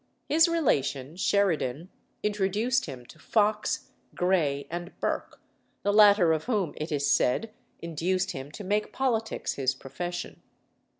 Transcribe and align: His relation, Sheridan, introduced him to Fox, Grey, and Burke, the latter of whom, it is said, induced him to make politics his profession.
His 0.27 0.47
relation, 0.49 1.15
Sheridan, 1.15 1.89
introduced 2.23 2.87
him 2.87 3.05
to 3.05 3.19
Fox, 3.19 3.91
Grey, 4.15 4.65
and 4.71 4.99
Burke, 4.99 5.39
the 5.83 5.93
latter 5.93 6.31
of 6.33 6.45
whom, 6.45 6.73
it 6.77 6.91
is 6.91 7.07
said, 7.07 7.51
induced 7.83 8.31
him 8.31 8.49
to 8.53 8.63
make 8.63 8.93
politics 8.93 9.53
his 9.53 9.75
profession. 9.75 10.41